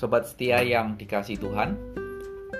Sobat 0.00 0.24
setia 0.24 0.64
yang 0.64 0.96
dikasih 0.96 1.36
Tuhan, 1.36 1.76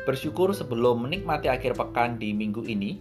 bersyukur 0.04 0.52
sebelum 0.52 1.08
menikmati 1.08 1.48
akhir 1.48 1.72
pekan 1.72 2.20
di 2.20 2.36
minggu 2.36 2.68
ini, 2.68 3.00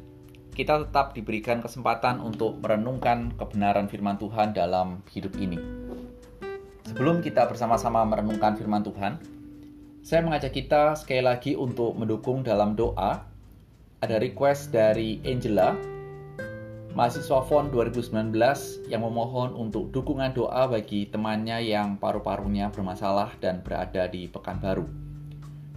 kita 0.55 0.87
tetap 0.87 1.11
diberikan 1.11 1.59
kesempatan 1.59 2.23
untuk 2.23 2.55
merenungkan 2.63 3.35
kebenaran 3.35 3.91
firman 3.91 4.15
Tuhan 4.15 4.55
dalam 4.55 5.03
hidup 5.11 5.35
ini. 5.35 5.59
Sebelum 6.87 7.19
kita 7.19 7.51
bersama-sama 7.51 8.07
merenungkan 8.07 8.55
firman 8.55 8.79
Tuhan, 8.79 9.19
saya 10.07 10.23
mengajak 10.23 10.55
kita 10.55 10.95
sekali 10.95 11.19
lagi 11.19 11.59
untuk 11.59 11.99
mendukung 11.99 12.39
dalam 12.39 12.79
doa. 12.79 13.19
Ada 13.99 14.23
request 14.23 14.71
dari 14.71 15.19
Angela, 15.27 15.75
mahasiswa 16.97 17.45
FON 17.45 17.69
2019 17.69 18.33
yang 18.89 19.01
memohon 19.05 19.53
untuk 19.53 19.93
dukungan 19.93 20.33
doa 20.33 20.65
bagi 20.65 21.05
temannya 21.05 21.61
yang 21.61 22.01
paru-parunya 22.01 22.73
bermasalah 22.73 23.37
dan 23.37 23.61
berada 23.61 24.09
di 24.09 24.25
Pekanbaru. 24.25 24.89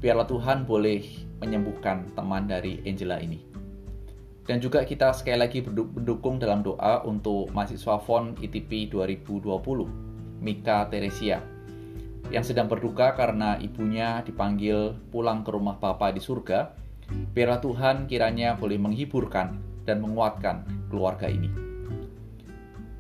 Biarlah 0.01 0.27
Tuhan 0.27 0.65
boleh 0.65 1.05
menyembuhkan 1.39 2.11
teman 2.17 2.49
dari 2.49 2.81
Angela 2.89 3.21
ini. 3.21 3.45
Dan 4.43 4.59
juga 4.59 4.83
kita 4.83 5.15
sekali 5.15 5.39
lagi 5.39 5.63
mendukung 5.63 6.43
dalam 6.43 6.67
doa 6.67 7.07
untuk 7.07 7.55
mahasiswa 7.55 8.03
FON 8.03 8.35
ITP 8.43 8.91
2020, 8.91 10.43
Mika 10.43 10.91
Teresia, 10.91 11.39
yang 12.35 12.43
sedang 12.43 12.67
berduka 12.67 13.15
karena 13.15 13.55
ibunya 13.63 14.25
dipanggil 14.27 14.99
pulang 15.15 15.47
ke 15.47 15.55
rumah 15.55 15.79
Bapa 15.79 16.11
di 16.11 16.19
surga 16.19 16.83
Biarlah 17.33 17.61
Tuhan 17.61 17.97
kiranya 18.09 18.57
boleh 18.57 18.81
menghiburkan 18.81 19.72
dan 19.85 20.03
menguatkan 20.03 20.65
keluarga 20.91 21.27
ini. 21.31 21.51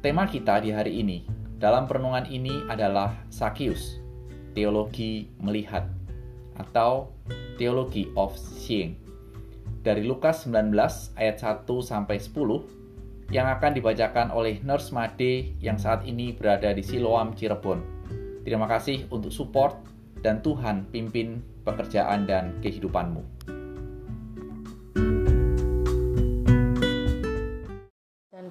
Tema 0.02 0.27
kita 0.27 0.59
di 0.59 0.74
hari 0.74 0.98
ini 0.98 1.23
dalam 1.62 1.87
perenungan 1.87 2.26
ini 2.26 2.66
adalah 2.66 3.15
Sakius, 3.30 4.02
teologi 4.51 5.30
melihat 5.38 5.87
atau 6.59 7.15
teologi 7.54 8.10
of 8.18 8.34
seeing. 8.34 8.98
Dari 9.82 10.02
Lukas 10.02 10.46
19 10.46 10.74
ayat 11.18 11.38
1 11.38 11.66
sampai 11.82 12.18
10 12.18 13.30
yang 13.30 13.46
akan 13.48 13.73
dibacakan 13.79 14.35
oleh 14.35 14.59
Nurse 14.62 14.90
Made 14.90 15.54
yang 15.62 15.79
saat 15.79 16.02
ini 16.02 16.35
berada 16.35 16.74
di 16.74 16.82
Siloam 16.82 17.35
Cirebon. 17.35 17.82
Terima 18.42 18.66
kasih 18.66 19.07
untuk 19.14 19.30
support 19.30 19.79
dan 20.23 20.42
Tuhan 20.42 20.90
pimpin 20.90 21.42
pekerjaan 21.62 22.26
dan 22.26 22.59
kehidupanmu. 22.59 23.62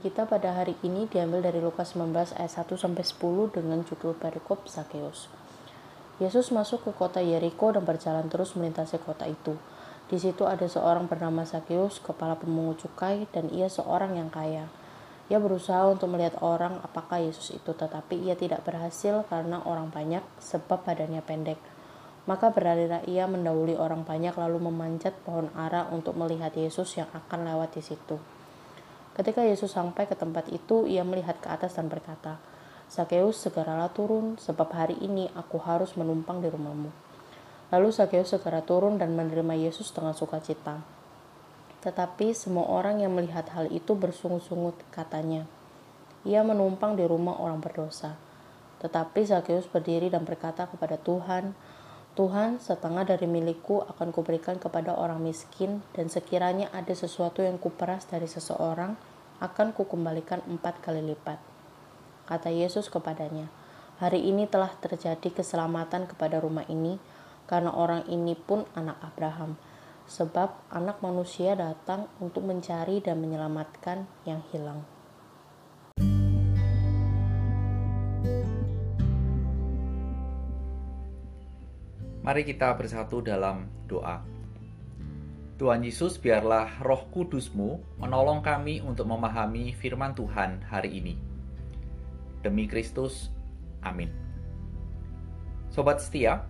Kita 0.02 0.26
pada 0.26 0.58
hari 0.58 0.74
ini 0.82 1.06
diambil 1.06 1.46
dari 1.46 1.62
Lukas 1.62 1.94
19 1.94 2.34
ayat 2.34 2.50
1 2.50 2.74
sampai 2.74 3.06
10 3.06 3.54
dengan 3.54 3.86
judul 3.86 4.18
perikop 4.18 4.66
Sakeus. 4.66 5.30
Yesus 6.18 6.50
masuk 6.50 6.90
ke 6.90 6.92
kota 6.98 7.22
Yeriko 7.22 7.70
dan 7.70 7.86
berjalan 7.86 8.26
terus 8.26 8.58
melintasi 8.58 8.98
kota 8.98 9.30
itu. 9.30 9.62
Di 10.10 10.18
situ 10.18 10.50
ada 10.50 10.66
seorang 10.66 11.06
bernama 11.06 11.46
Sakeus, 11.46 12.02
kepala 12.02 12.34
pemungut 12.34 12.82
cukai, 12.82 13.30
dan 13.30 13.54
ia 13.54 13.70
seorang 13.70 14.18
yang 14.18 14.34
kaya. 14.34 14.74
Ia 15.30 15.38
berusaha 15.38 15.86
untuk 15.86 16.10
melihat 16.10 16.42
orang 16.42 16.82
apakah 16.82 17.22
Yesus 17.22 17.54
itu, 17.54 17.70
tetapi 17.70 18.26
ia 18.26 18.34
tidak 18.34 18.66
berhasil 18.66 19.22
karena 19.30 19.62
orang 19.70 19.94
banyak, 19.94 20.26
sebab 20.42 20.82
badannya 20.82 21.22
pendek. 21.22 21.62
Maka 22.26 22.50
berlarilah 22.50 23.06
ia 23.06 23.30
mendahului 23.30 23.78
orang 23.78 24.02
banyak 24.02 24.34
lalu 24.34 24.66
memanjat 24.66 25.14
pohon 25.22 25.54
ara 25.54 25.86
untuk 25.94 26.18
melihat 26.18 26.58
Yesus 26.58 26.98
yang 26.98 27.10
akan 27.14 27.46
lewat 27.46 27.78
di 27.78 27.86
situ. 27.86 28.41
Ketika 29.12 29.44
Yesus 29.44 29.76
sampai 29.76 30.08
ke 30.08 30.16
tempat 30.16 30.48
itu, 30.56 30.88
ia 30.88 31.04
melihat 31.04 31.36
ke 31.44 31.52
atas 31.52 31.76
dan 31.76 31.92
berkata, 31.92 32.40
Sakeus 32.92 33.40
segeralah 33.40 33.92
turun, 33.92 34.40
sebab 34.40 34.72
hari 34.72 34.96
ini 35.00 35.28
aku 35.36 35.60
harus 35.60 35.96
menumpang 36.00 36.40
di 36.40 36.48
rumahmu. 36.48 36.92
Lalu 37.72 37.90
Sakeus 37.92 38.36
segera 38.36 38.64
turun 38.64 39.00
dan 39.00 39.16
menerima 39.16 39.56
Yesus 39.56 39.96
dengan 39.96 40.12
sukacita. 40.12 40.84
Tetapi 41.84 42.36
semua 42.36 42.68
orang 42.68 43.00
yang 43.00 43.16
melihat 43.16 43.48
hal 43.56 43.72
itu 43.72 43.96
bersungut-sungut 43.96 44.76
katanya, 44.92 45.48
ia 46.28 46.44
menumpang 46.46 46.94
di 47.00 47.08
rumah 47.08 47.40
orang 47.40 47.64
berdosa. 47.64 48.20
Tetapi 48.84 49.24
Sakeus 49.24 49.66
berdiri 49.72 50.12
dan 50.12 50.28
berkata 50.28 50.68
kepada 50.68 51.00
Tuhan, 51.00 51.56
Tuhan, 52.12 52.60
setengah 52.60 53.08
dari 53.08 53.24
milikku 53.24 53.88
akan 53.88 54.12
kuberikan 54.12 54.60
kepada 54.60 54.92
orang 55.00 55.24
miskin, 55.24 55.80
dan 55.96 56.12
sekiranya 56.12 56.68
ada 56.76 56.92
sesuatu 56.92 57.40
yang 57.40 57.56
kuperas 57.56 58.04
dari 58.04 58.28
seseorang, 58.28 59.00
akan 59.42 59.74
kukembalikan 59.74 60.46
empat 60.46 60.86
kali 60.86 61.02
lipat. 61.02 61.42
Kata 62.30 62.54
Yesus 62.54 62.94
kepadanya, 62.94 63.50
hari 63.98 64.22
ini 64.22 64.46
telah 64.46 64.70
terjadi 64.78 65.34
keselamatan 65.34 66.06
kepada 66.06 66.38
rumah 66.38 66.64
ini, 66.70 67.02
karena 67.50 67.74
orang 67.74 68.06
ini 68.06 68.38
pun 68.38 68.70
anak 68.78 69.02
Abraham, 69.02 69.58
sebab 70.06 70.54
anak 70.70 71.02
manusia 71.02 71.58
datang 71.58 72.06
untuk 72.22 72.46
mencari 72.46 73.02
dan 73.02 73.18
menyelamatkan 73.18 74.06
yang 74.30 74.46
hilang. 74.54 74.86
Mari 82.22 82.46
kita 82.46 82.78
bersatu 82.78 83.26
dalam 83.26 83.66
doa. 83.90 84.41
Tuhan 85.62 85.86
Yesus, 85.86 86.18
biarlah 86.18 86.82
roh 86.82 87.06
kudusmu 87.14 88.02
menolong 88.02 88.42
kami 88.42 88.82
untuk 88.82 89.06
memahami 89.06 89.78
firman 89.78 90.18
Tuhan 90.18 90.58
hari 90.66 90.98
ini. 90.98 91.14
Demi 92.42 92.66
Kristus, 92.66 93.30
amin. 93.86 94.10
Sobat 95.70 96.02
setia, 96.02 96.50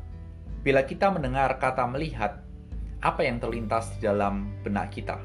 bila 0.64 0.88
kita 0.88 1.12
mendengar 1.12 1.60
kata 1.60 1.84
melihat, 1.92 2.40
apa 3.04 3.28
yang 3.28 3.44
terlintas 3.44 3.92
di 4.00 4.08
dalam 4.08 4.48
benak 4.64 4.96
kita? 4.96 5.20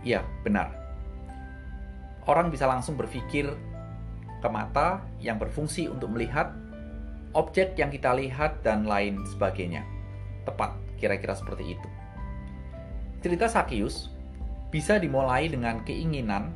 Ya, 0.00 0.24
benar. 0.40 0.72
Orang 2.24 2.48
bisa 2.48 2.64
langsung 2.64 2.96
berpikir 2.96 3.52
ke 4.40 4.48
mata 4.48 5.04
yang 5.20 5.36
berfungsi 5.36 5.84
untuk 5.92 6.16
melihat 6.16 6.48
objek 7.36 7.76
yang 7.76 7.92
kita 7.92 8.16
lihat, 8.16 8.64
dan 8.64 8.88
lain 8.88 9.20
sebagainya. 9.36 9.84
Tepat, 10.48 10.80
kira-kira 10.96 11.36
seperti 11.36 11.76
itu. 11.76 11.99
Cerita 13.20 13.46
Sakius 13.48 14.08
bisa 14.72 14.96
dimulai 14.96 15.48
dengan 15.48 15.84
keinginan 15.84 16.52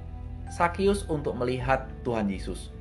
Sakius 0.49 1.05
untuk 1.13 1.37
melihat 1.37 1.89
Tuhan 2.05 2.29
Yesus. 2.29 2.73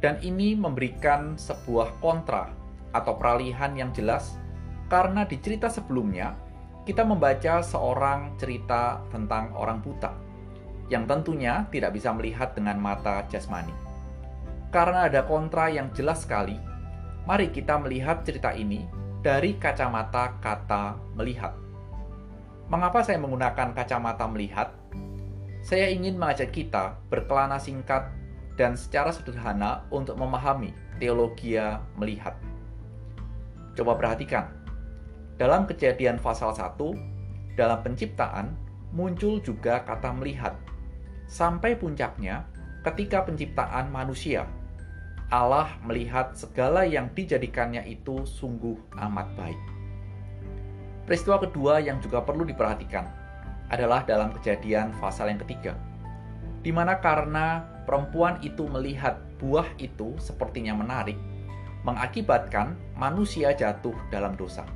Dan 0.00 0.20
ini 0.20 0.52
memberikan 0.52 1.40
sebuah 1.40 2.00
kontra 2.04 2.52
atau 2.92 3.16
peralihan 3.16 3.72
yang 3.76 3.92
jelas 3.96 4.36
karena 4.92 5.24
di 5.24 5.40
cerita 5.40 5.68
sebelumnya 5.72 6.36
kita 6.84 7.02
membaca 7.02 7.64
seorang 7.64 8.38
cerita 8.38 9.02
tentang 9.10 9.50
orang 9.56 9.82
buta 9.82 10.14
yang 10.86 11.02
tentunya 11.04 11.66
tidak 11.74 11.98
bisa 11.98 12.14
melihat 12.14 12.54
dengan 12.54 12.78
mata 12.78 13.26
jasmani. 13.26 13.74
Karena 14.70 15.10
ada 15.10 15.26
kontra 15.26 15.66
yang 15.72 15.90
jelas 15.96 16.22
sekali 16.22 16.54
Mari 17.26 17.50
kita 17.50 17.74
melihat 17.82 18.22
cerita 18.22 18.54
ini 18.54 18.86
dari 19.18 19.58
kacamata 19.58 20.38
kata 20.38 20.94
melihat. 21.18 21.65
Mengapa 22.66 22.98
saya 23.06 23.22
menggunakan 23.22 23.78
kacamata 23.78 24.26
melihat? 24.26 24.74
Saya 25.62 25.86
ingin 25.86 26.18
mengajak 26.18 26.50
kita 26.50 26.98
berkelana 27.06 27.62
singkat 27.62 28.10
dan 28.58 28.74
secara 28.74 29.14
sederhana 29.14 29.86
untuk 29.94 30.18
memahami 30.18 30.74
teologi 30.98 31.54
melihat. 31.94 32.34
Coba 33.78 33.94
perhatikan. 33.94 34.50
Dalam 35.38 35.70
kejadian 35.70 36.18
pasal 36.18 36.58
1, 36.58 36.74
dalam 37.54 37.78
penciptaan 37.86 38.58
muncul 38.90 39.38
juga 39.38 39.86
kata 39.86 40.10
melihat. 40.18 40.58
Sampai 41.30 41.78
puncaknya 41.78 42.50
ketika 42.82 43.22
penciptaan 43.22 43.94
manusia 43.94 44.42
Allah 45.30 45.74
melihat 45.82 46.34
segala 46.38 46.86
yang 46.86 47.10
dijadikannya 47.14 47.82
itu 47.86 48.22
sungguh 48.26 48.78
amat 48.94 49.26
baik. 49.38 49.75
Peristiwa 51.06 51.38
kedua 51.38 51.78
yang 51.78 52.02
juga 52.02 52.18
perlu 52.18 52.42
diperhatikan 52.42 53.06
adalah 53.70 54.02
dalam 54.02 54.34
kejadian 54.34 54.90
pasal 54.98 55.30
yang 55.30 55.38
ketiga, 55.46 55.78
di 56.66 56.74
mana 56.74 56.98
karena 56.98 57.62
perempuan 57.86 58.42
itu 58.42 58.66
melihat 58.66 59.22
buah 59.38 59.70
itu 59.78 60.18
sepertinya 60.18 60.74
menarik, 60.74 61.14
mengakibatkan 61.86 62.74
manusia 62.98 63.54
jatuh 63.54 63.94
dalam 64.10 64.34
dosa. 64.34 64.66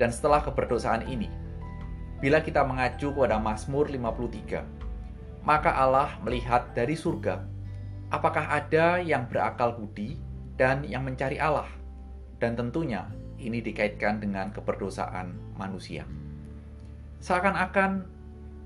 Dan 0.00 0.08
setelah 0.08 0.40
keberdosaan 0.40 1.04
ini, 1.04 1.28
bila 2.24 2.40
kita 2.40 2.64
mengacu 2.64 3.12
kepada 3.12 3.36
Mazmur 3.36 3.92
53, 3.92 5.44
maka 5.44 5.76
Allah 5.76 6.16
melihat 6.24 6.72
dari 6.72 6.96
surga 6.96 7.44
apakah 8.08 8.48
ada 8.48 9.00
yang 9.00 9.28
berakal 9.28 9.76
budi 9.76 10.16
dan 10.56 10.84
yang 10.84 11.04
mencari 11.06 11.36
Allah? 11.36 11.68
Dan 12.40 12.56
tentunya 12.56 13.04
ini 13.40 13.64
dikaitkan 13.64 14.20
dengan 14.20 14.52
keberdosaan 14.52 15.56
manusia. 15.56 16.04
Seakan-akan 17.24 18.04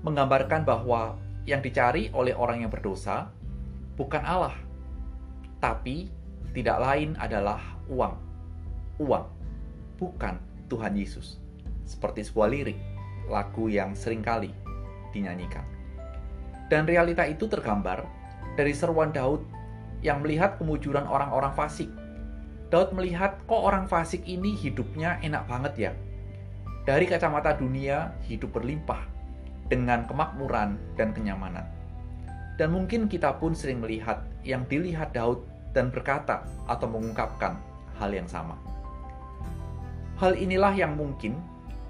menggambarkan 0.03 0.67
bahwa 0.67 1.17
yang 1.47 1.63
dicari 1.63 2.11
oleh 2.11 2.35
orang 2.35 2.61
yang 2.61 2.71
berdosa 2.71 3.31
bukan 3.95 4.21
Allah, 4.21 4.55
tapi 5.63 6.11
tidak 6.51 6.77
lain 6.79 7.15
adalah 7.19 7.59
uang. 7.87 8.15
Uang, 9.01 9.25
bukan 9.99 10.39
Tuhan 10.71 10.95
Yesus. 10.95 11.39
Seperti 11.83 12.23
sebuah 12.23 12.47
lirik, 12.47 12.79
lagu 13.27 13.67
yang 13.67 13.91
sering 13.93 14.23
kali 14.23 14.53
dinyanyikan. 15.11 15.63
Dan 16.71 16.89
realita 16.89 17.27
itu 17.29 17.45
tergambar 17.45 18.07
dari 18.57 18.73
seruan 18.73 19.13
Daud 19.13 19.43
yang 20.01 20.21
melihat 20.21 20.57
kemujuran 20.57 21.05
orang-orang 21.05 21.53
fasik. 21.53 21.89
Daud 22.73 22.97
melihat 22.97 23.37
kok 23.45 23.61
orang 23.61 23.85
fasik 23.85 24.25
ini 24.25 24.57
hidupnya 24.57 25.21
enak 25.21 25.45
banget 25.45 25.73
ya. 25.77 25.91
Dari 26.85 27.05
kacamata 27.09 27.57
dunia, 27.57 28.13
hidup 28.25 28.57
berlimpah 28.57 29.01
dengan 29.69 30.05
kemakmuran 30.05 30.77
dan 30.97 31.13
kenyamanan. 31.13 31.65
Dan 32.55 32.71
mungkin 32.73 33.09
kita 33.09 33.37
pun 33.41 33.57
sering 33.57 33.81
melihat 33.81 34.21
yang 34.45 34.65
dilihat 34.69 35.13
Daud 35.13 35.43
dan 35.75 35.91
berkata 35.91 36.45
atau 36.69 36.87
mengungkapkan 36.87 37.57
hal 37.99 38.11
yang 38.13 38.29
sama. 38.29 38.55
Hal 40.15 40.39
inilah 40.39 40.71
yang 40.71 40.95
mungkin 40.95 41.35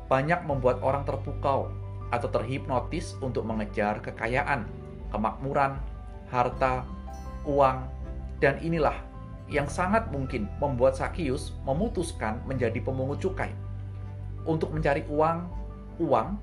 banyak 0.10 0.42
membuat 0.50 0.82
orang 0.82 1.06
terpukau 1.06 1.70
atau 2.10 2.30
terhipnotis 2.30 3.14
untuk 3.22 3.46
mengejar 3.46 4.02
kekayaan, 4.02 4.66
kemakmuran, 5.14 5.78
harta, 6.34 6.82
uang, 7.46 7.86
dan 8.42 8.58
inilah 8.66 8.98
yang 9.46 9.70
sangat 9.70 10.10
mungkin 10.10 10.50
membuat 10.58 10.98
Sakius 10.98 11.54
memutuskan 11.66 12.42
menjadi 12.50 12.82
pemungut 12.82 13.22
cukai 13.22 13.54
untuk 14.46 14.74
mencari 14.74 15.06
uang, 15.06 15.46
uang 16.02 16.38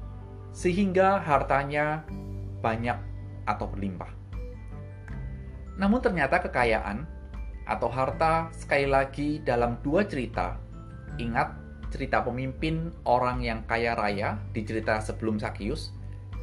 sehingga 0.54 1.18
hartanya 1.18 2.06
banyak 2.62 2.98
atau 3.48 3.66
berlimpah. 3.66 4.10
Namun 5.80 5.98
ternyata 5.98 6.38
kekayaan 6.38 7.08
atau 7.66 7.88
harta 7.90 8.50
sekali 8.54 8.86
lagi 8.86 9.42
dalam 9.42 9.80
dua 9.82 10.06
cerita, 10.06 10.58
ingat 11.18 11.58
cerita 11.90 12.22
pemimpin 12.22 12.90
orang 13.04 13.42
yang 13.42 13.60
kaya 13.66 13.98
raya 13.98 14.38
di 14.54 14.62
cerita 14.62 15.02
sebelum 15.02 15.42
Sakius, 15.42 15.90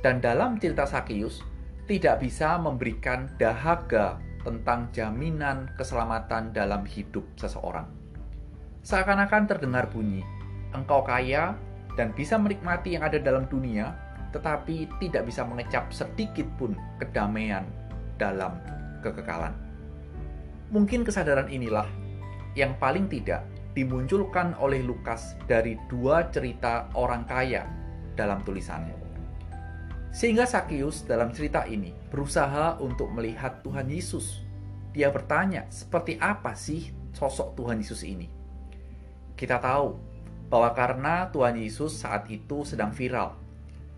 dan 0.04 0.20
dalam 0.20 0.60
cerita 0.60 0.88
Sakius 0.88 1.44
tidak 1.90 2.22
bisa 2.22 2.56
memberikan 2.62 3.28
dahaga 3.42 4.22
tentang 4.50 4.90
jaminan 4.90 5.70
keselamatan 5.78 6.50
dalam 6.50 6.82
hidup 6.90 7.22
seseorang. 7.38 7.86
Seakan-akan 8.82 9.46
terdengar 9.46 9.86
bunyi, 9.94 10.26
engkau 10.74 11.06
kaya 11.06 11.54
dan 11.94 12.10
bisa 12.18 12.42
menikmati 12.42 12.98
yang 12.98 13.06
ada 13.06 13.22
dalam 13.22 13.46
dunia, 13.46 13.94
tetapi 14.34 14.90
tidak 14.98 15.30
bisa 15.30 15.46
mengecap 15.46 15.94
sedikit 15.94 16.50
pun 16.58 16.74
kedamaian 16.98 17.70
dalam 18.18 18.58
kekekalan. 19.06 19.54
Mungkin 20.74 21.06
kesadaran 21.06 21.54
inilah 21.54 21.86
yang 22.58 22.74
paling 22.82 23.06
tidak 23.06 23.46
dimunculkan 23.78 24.58
oleh 24.58 24.82
Lukas 24.82 25.38
dari 25.46 25.78
dua 25.86 26.26
cerita 26.34 26.90
orang 26.98 27.30
kaya 27.30 27.70
dalam 28.18 28.42
tulisannya. 28.42 29.09
Sehingga 30.10 30.50
Sakius 30.50 31.06
dalam 31.06 31.30
cerita 31.30 31.70
ini 31.70 31.94
berusaha 32.10 32.82
untuk 32.82 33.14
melihat 33.14 33.62
Tuhan 33.62 33.90
Yesus. 33.94 34.42
Dia 34.90 35.14
bertanya, 35.14 35.70
seperti 35.70 36.18
apa 36.18 36.58
sih 36.58 36.90
sosok 37.14 37.54
Tuhan 37.54 37.78
Yesus 37.78 38.02
ini? 38.02 38.26
Kita 39.38 39.62
tahu 39.62 39.94
bahwa 40.50 40.74
karena 40.74 41.30
Tuhan 41.30 41.62
Yesus 41.62 41.94
saat 41.94 42.26
itu 42.28 42.66
sedang 42.66 42.90
viral. 42.90 43.38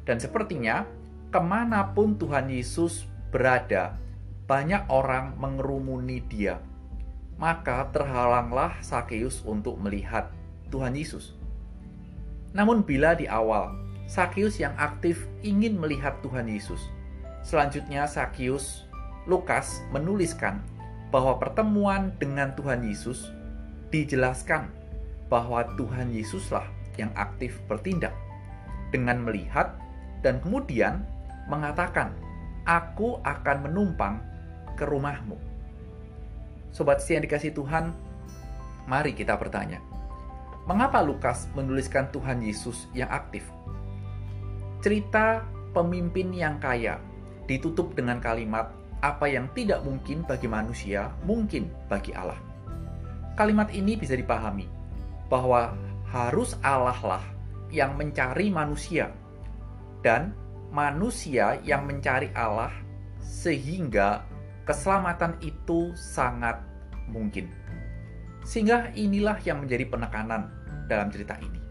Dan 0.03 0.19
sepertinya 0.19 0.83
ke 1.31 1.39
mana 1.39 1.95
pun 1.95 2.19
Tuhan 2.19 2.51
Yesus 2.51 3.07
berada, 3.31 3.95
banyak 4.51 4.91
orang 4.91 5.39
mengerumuni 5.39 6.19
dia. 6.27 6.59
Maka 7.39 7.87
terhalanglah 7.95 8.75
Sakeus 8.83 9.39
untuk 9.47 9.79
melihat 9.79 10.27
Tuhan 10.67 10.91
Yesus. 10.91 11.39
Namun 12.51 12.83
bila 12.83 13.15
di 13.15 13.31
awal 13.31 13.71
Sakeus 14.09 14.59
yang 14.59 14.75
aktif 14.75 15.27
ingin 15.41 15.77
melihat 15.77 16.19
Tuhan 16.21 16.49
Yesus, 16.49 16.79
selanjutnya 17.41 18.05
Sakeus 18.05 18.85
Lukas 19.29 19.85
menuliskan 19.93 20.61
bahwa 21.13 21.37
pertemuan 21.37 22.15
dengan 22.17 22.55
Tuhan 22.57 22.81
Yesus 22.87 23.29
dijelaskan 23.91 24.71
bahwa 25.27 25.67
Tuhan 25.75 26.09
Yesuslah 26.15 26.65
yang 26.95 27.11
aktif 27.15 27.59
bertindak 27.67 28.15
dengan 28.91 29.23
melihat 29.23 29.75
dan 30.25 30.39
kemudian 30.43 31.03
mengatakan, 31.47 32.15
"Aku 32.67 33.19
akan 33.23 33.67
menumpang 33.67 34.19
ke 34.75 34.83
rumahmu." 34.87 35.39
Sobat 36.71 37.03
yang 37.07 37.23
dikasih 37.23 37.51
Tuhan, 37.51 37.91
mari 38.87 39.11
kita 39.11 39.35
bertanya, 39.35 39.83
mengapa 40.63 41.03
Lukas 41.03 41.51
menuliskan 41.51 42.07
Tuhan 42.15 42.39
Yesus 42.39 42.87
yang 42.95 43.11
aktif? 43.11 43.43
Cerita 44.81 45.45
pemimpin 45.77 46.33
yang 46.33 46.57
kaya 46.57 46.97
ditutup 47.45 47.93
dengan 47.93 48.17
kalimat 48.17 48.73
apa 49.01 49.29
yang 49.29 49.49
tidak 49.53 49.81
mungkin 49.85 50.25
bagi 50.25 50.49
manusia, 50.49 51.13
mungkin 51.25 51.69
bagi 51.89 52.13
Allah. 52.17 52.37
Kalimat 53.37 53.69
ini 53.73 53.97
bisa 53.97 54.13
dipahami 54.13 54.65
bahwa 55.29 55.73
harus 56.09 56.57
Allah 56.61 56.97
lah 57.01 57.23
yang 57.71 57.95
mencari 57.95 58.51
manusia 58.51 59.09
dan 60.01 60.35
manusia 60.73 61.61
yang 61.63 61.87
mencari 61.87 62.33
Allah 62.33 62.73
sehingga 63.21 64.25
keselamatan 64.67 65.37
itu 65.41 65.95
sangat 65.97 66.59
mungkin. 67.09 67.49
Sehingga 68.41 68.89
inilah 68.97 69.37
yang 69.45 69.61
menjadi 69.61 69.85
penekanan 69.87 70.49
dalam 70.89 71.13
cerita 71.13 71.37
ini. 71.37 71.61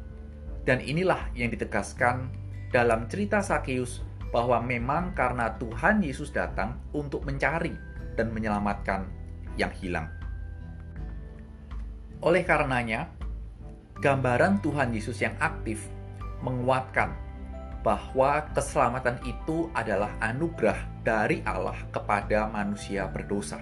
Dan 0.62 0.78
inilah 0.78 1.32
yang 1.34 1.50
ditegaskan 1.50 2.39
dalam 2.70 3.10
cerita 3.10 3.42
Sakeus 3.42 4.06
bahwa 4.30 4.62
memang 4.62 5.10
karena 5.12 5.58
Tuhan 5.58 6.06
Yesus 6.06 6.30
datang 6.30 6.78
untuk 6.94 7.26
mencari 7.26 7.74
dan 8.14 8.30
menyelamatkan 8.30 9.10
yang 9.58 9.74
hilang. 9.74 10.06
Oleh 12.22 12.46
karenanya, 12.46 13.10
gambaran 13.98 14.62
Tuhan 14.62 14.94
Yesus 14.94 15.18
yang 15.18 15.34
aktif 15.42 15.82
menguatkan 16.46 17.10
bahwa 17.82 18.44
keselamatan 18.54 19.18
itu 19.26 19.66
adalah 19.74 20.14
anugerah 20.22 20.78
dari 21.02 21.42
Allah 21.42 21.76
kepada 21.90 22.46
manusia 22.46 23.08
berdosa, 23.08 23.58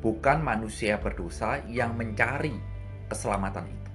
bukan 0.00 0.40
manusia 0.42 0.96
berdosa 0.98 1.60
yang 1.68 1.94
mencari 1.94 2.56
keselamatan 3.06 3.68
itu. 3.68 3.90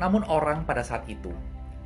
Namun, 0.00 0.26
orang 0.26 0.66
pada 0.66 0.82
saat 0.82 1.06
itu 1.06 1.30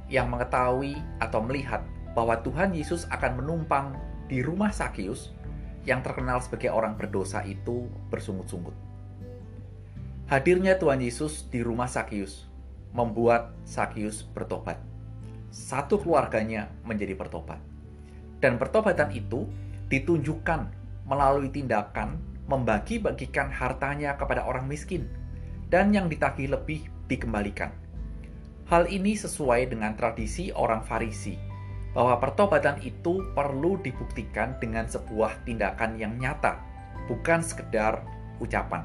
yang 0.08 0.32
mengetahui 0.32 0.96
atau 1.20 1.44
melihat 1.44 1.84
bahwa 2.16 2.40
Tuhan 2.40 2.74
Yesus 2.74 3.04
akan 3.12 3.44
menumpang 3.44 3.94
di 4.26 4.40
rumah 4.42 4.72
Sakius 4.72 5.32
yang 5.88 6.04
terkenal 6.04 6.40
sebagai 6.44 6.68
orang 6.72 6.96
berdosa 6.96 7.44
itu 7.44 7.88
bersungut-sungut. 8.12 8.76
Hadirnya 10.28 10.76
Tuhan 10.76 11.00
Yesus 11.00 11.48
di 11.48 11.64
rumah 11.64 11.88
Sakius 11.88 12.44
membuat 12.92 13.56
Sakius 13.64 14.24
bertobat. 14.28 14.76
Satu 15.48 15.96
keluarganya 15.96 16.68
menjadi 16.84 17.16
bertobat. 17.16 17.56
Dan 18.36 18.60
pertobatan 18.60 19.08
itu 19.16 19.48
ditunjukkan 19.88 20.68
melalui 21.08 21.48
tindakan 21.48 22.20
membagi-bagikan 22.44 23.48
hartanya 23.48 24.16
kepada 24.20 24.44
orang 24.44 24.68
miskin 24.68 25.08
dan 25.72 25.92
yang 25.96 26.12
ditagih 26.12 26.52
lebih 26.52 26.84
dikembalikan. 27.08 27.72
Hal 28.68 28.84
ini 28.92 29.16
sesuai 29.16 29.72
dengan 29.72 29.96
tradisi 29.96 30.52
orang 30.52 30.84
Farisi 30.84 31.32
bahwa 31.96 32.20
pertobatan 32.20 32.76
itu 32.84 33.24
perlu 33.32 33.80
dibuktikan 33.80 34.60
dengan 34.60 34.84
sebuah 34.84 35.40
tindakan 35.48 35.96
yang 35.96 36.12
nyata, 36.20 36.60
bukan 37.08 37.40
sekedar 37.40 38.04
ucapan. 38.44 38.84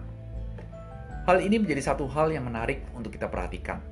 Hal 1.28 1.44
ini 1.44 1.60
menjadi 1.60 1.92
satu 1.92 2.08
hal 2.08 2.32
yang 2.32 2.48
menarik 2.48 2.80
untuk 2.96 3.12
kita 3.12 3.28
perhatikan 3.28 3.84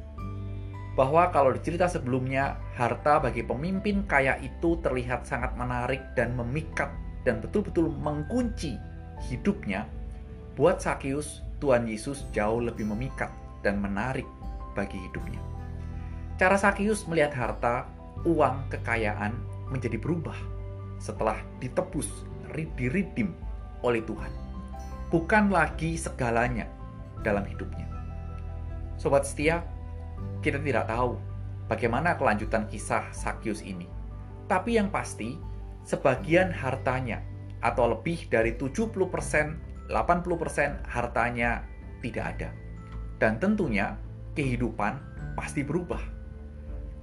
bahwa 0.96 1.28
kalau 1.32 1.56
di 1.56 1.60
cerita 1.64 1.88
sebelumnya 1.88 2.56
harta 2.76 3.20
bagi 3.20 3.44
pemimpin 3.44 4.04
kaya 4.08 4.36
itu 4.44 4.80
terlihat 4.84 5.24
sangat 5.24 5.56
menarik 5.56 6.04
dan 6.16 6.36
memikat 6.36 6.92
dan 7.28 7.44
betul-betul 7.44 7.92
mengunci 8.00 8.80
hidupnya, 9.28 9.88
buat 10.56 10.80
Sakius 10.80 11.44
Tuhan 11.60 11.84
Yesus 11.84 12.28
jauh 12.32 12.64
lebih 12.64 12.88
memikat 12.88 13.32
dan 13.60 13.80
menarik 13.84 14.28
bagi 14.72 15.00
hidupnya. 15.00 15.51
Cara 16.42 16.58
Sakius 16.58 17.06
melihat 17.06 17.38
harta, 17.38 17.86
uang, 18.26 18.66
kekayaan 18.74 19.38
menjadi 19.70 20.02
berubah 20.02 20.34
setelah 20.98 21.38
ditebus, 21.62 22.10
diridim 22.50 23.38
oleh 23.86 24.02
Tuhan. 24.02 24.34
Bukan 25.14 25.54
lagi 25.54 25.94
segalanya 26.02 26.66
dalam 27.22 27.46
hidupnya. 27.46 27.86
Sobat 28.98 29.30
setia, 29.30 29.62
kita 30.42 30.58
tidak 30.66 30.90
tahu 30.90 31.14
bagaimana 31.70 32.18
kelanjutan 32.18 32.66
kisah 32.66 33.06
Sakyus 33.14 33.62
ini. 33.62 33.86
Tapi 34.50 34.82
yang 34.82 34.90
pasti, 34.90 35.38
sebagian 35.86 36.50
hartanya 36.50 37.22
atau 37.62 37.94
lebih 37.94 38.26
dari 38.34 38.58
70%, 38.58 39.94
80% 39.94 39.94
hartanya 40.90 41.70
tidak 42.02 42.26
ada. 42.34 42.50
Dan 43.22 43.38
tentunya 43.38 43.94
kehidupan 44.34 44.98
pasti 45.38 45.62
berubah. 45.62 46.11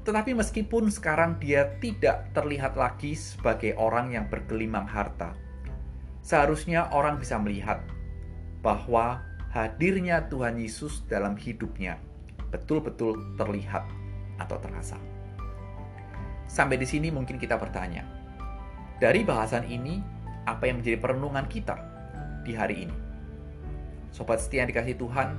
Tetapi 0.08 0.32
meskipun 0.32 0.88
sekarang 0.88 1.36
dia 1.36 1.68
tidak 1.84 2.32
terlihat 2.32 2.80
lagi 2.80 3.12
sebagai 3.12 3.76
orang 3.76 4.16
yang 4.16 4.24
bergelimang 4.24 4.88
harta, 4.88 5.36
seharusnya 6.24 6.88
orang 6.96 7.20
bisa 7.20 7.36
melihat 7.36 7.84
bahwa 8.64 9.20
hadirnya 9.52 10.24
Tuhan 10.32 10.56
Yesus 10.56 11.04
dalam 11.12 11.36
hidupnya 11.36 12.00
betul-betul 12.48 13.36
terlihat 13.36 13.84
atau 14.40 14.56
terasa. 14.56 14.96
Sampai 16.48 16.80
di 16.80 16.88
sini 16.88 17.12
mungkin 17.12 17.36
kita 17.36 17.60
bertanya, 17.60 18.08
dari 18.96 19.28
bahasan 19.28 19.68
ini, 19.68 20.00
apa 20.48 20.72
yang 20.72 20.80
menjadi 20.80 21.04
perenungan 21.04 21.44
kita 21.52 21.76
di 22.48 22.56
hari 22.56 22.88
ini? 22.88 22.96
Sobat 24.08 24.40
setia 24.40 24.64
yang 24.64 24.72
dikasih 24.72 24.96
Tuhan, 24.96 25.36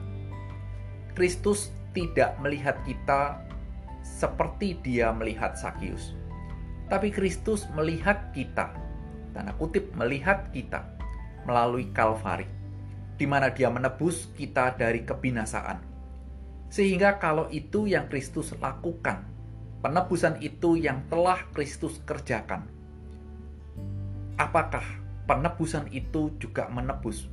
Kristus 1.17 1.73
tidak 1.97 2.38
melihat 2.38 2.77
kita 2.85 3.48
seperti 4.17 4.81
dia 4.81 5.13
melihat 5.13 5.53
Sakius. 5.53 6.17
Tapi 6.89 7.13
Kristus 7.13 7.69
melihat 7.77 8.33
kita, 8.33 8.73
tanda 9.37 9.53
kutip 9.61 9.93
melihat 9.93 10.49
kita 10.49 10.89
melalui 11.45 11.93
Kalvari, 11.93 12.49
di 13.13 13.29
mana 13.29 13.53
dia 13.53 13.69
menebus 13.69 14.33
kita 14.33 14.73
dari 14.73 15.05
kebinasaan. 15.05 15.85
Sehingga 16.73 17.21
kalau 17.21 17.45
itu 17.53 17.85
yang 17.85 18.09
Kristus 18.09 18.57
lakukan, 18.57 19.29
penebusan 19.85 20.41
itu 20.41 20.81
yang 20.81 21.05
telah 21.13 21.45
Kristus 21.53 22.01
kerjakan, 22.09 22.65
apakah 24.41 24.83
penebusan 25.29 25.93
itu 25.93 26.33
juga 26.41 26.65
menebus? 26.73 27.29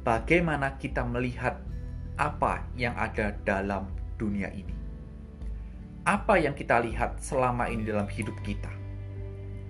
Bagaimana 0.00 0.80
kita 0.80 1.04
melihat 1.04 1.60
apa 2.16 2.64
yang 2.80 2.96
ada 2.96 3.36
dalam 3.44 3.92
dunia 4.16 4.48
ini? 4.56 4.79
Apa 6.08 6.40
yang 6.40 6.56
kita 6.56 6.80
lihat 6.80 7.20
selama 7.20 7.68
ini 7.68 7.84
dalam 7.84 8.08
hidup 8.08 8.32
kita? 8.40 8.72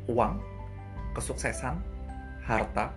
Uang, 0.06 0.38
kesuksesan, 1.10 1.74
harta, 2.46 2.94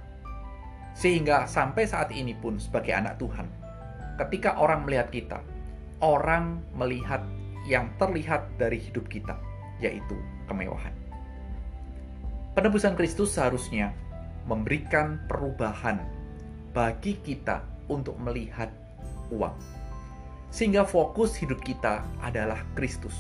sehingga 0.94 1.50
sampai 1.50 1.90
saat 1.90 2.14
ini 2.14 2.38
pun 2.38 2.62
sebagai 2.62 2.94
anak 2.94 3.18
Tuhan, 3.18 3.50
ketika 4.22 4.62
orang 4.62 4.86
melihat 4.86 5.10
kita, 5.10 5.40
orang 6.06 6.62
melihat 6.78 7.26
yang 7.66 7.90
terlihat 7.98 8.54
dari 8.62 8.78
hidup 8.78 9.10
kita, 9.10 9.34
yaitu 9.82 10.14
kemewahan. 10.46 10.94
Penebusan 12.54 12.94
Kristus 12.94 13.34
seharusnya 13.34 13.98
memberikan 14.46 15.18
perubahan 15.26 16.06
bagi 16.70 17.18
kita 17.18 17.66
untuk 17.90 18.14
melihat 18.22 18.70
uang. 19.34 19.58
Sehingga 20.54 20.86
fokus 20.86 21.34
hidup 21.34 21.66
kita 21.66 22.06
adalah 22.22 22.62
Kristus. 22.78 23.18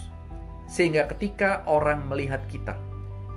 Sehingga 0.69 1.09
ketika 1.09 1.65
orang 1.65 2.05
melihat 2.05 2.45
kita, 2.45 2.77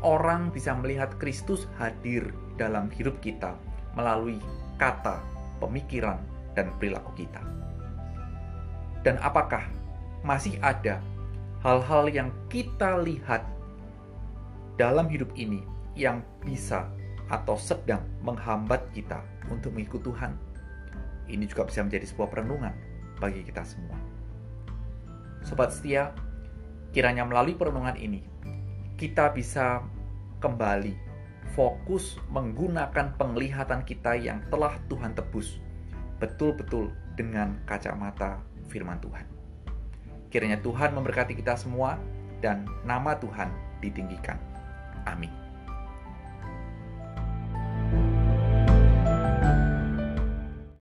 orang 0.05 0.53
bisa 0.53 0.77
melihat 0.77 1.17
Kristus 1.17 1.65
hadir 1.81 2.29
dalam 2.61 2.93
hidup 2.93 3.17
kita 3.25 3.57
melalui 3.97 4.37
kata, 4.77 5.25
pemikiran, 5.65 6.21
dan 6.53 6.69
perilaku 6.77 7.25
kita. 7.25 7.41
Dan 9.01 9.17
apakah 9.25 9.65
masih 10.21 10.61
ada 10.61 11.01
hal-hal 11.65 12.13
yang 12.13 12.29
kita 12.53 13.01
lihat 13.01 13.49
dalam 14.77 15.09
hidup 15.09 15.33
ini 15.41 15.65
yang 15.97 16.21
bisa 16.45 16.85
atau 17.33 17.57
sedang 17.57 18.05
menghambat 18.21 18.85
kita 18.93 19.25
untuk 19.49 19.73
mengikut 19.73 20.05
Tuhan. 20.05 20.37
Ini 21.27 21.49
juga 21.49 21.65
bisa 21.65 21.81
menjadi 21.81 22.07
sebuah 22.07 22.29
perenungan 22.29 22.86
bagi 23.19 23.43
kita 23.45 23.63
semua. 23.65 23.97
Sobat 25.47 25.71
setia, 25.73 26.11
kiranya 26.91 27.23
melalui 27.23 27.55
perenungan 27.55 27.95
ini, 27.95 28.25
kita 28.99 29.31
bisa 29.31 29.85
kembali 30.43 30.97
fokus 31.55 32.19
menggunakan 32.29 33.15
penglihatan 33.17 33.87
kita 33.87 34.19
yang 34.19 34.43
telah 34.53 34.77
Tuhan 34.91 35.15
tebus 35.17 35.63
betul-betul 36.19 36.93
dengan 37.15 37.61
kacamata 37.65 38.41
firman 38.69 39.01
Tuhan. 39.01 39.25
Kiranya 40.29 40.61
Tuhan 40.61 40.93
memberkati 40.93 41.33
kita 41.39 41.57
semua 41.57 41.97
dan 42.45 42.69
nama 42.85 43.17
Tuhan 43.17 43.49
ditinggikan. 43.81 44.37
Amin. 45.07 45.46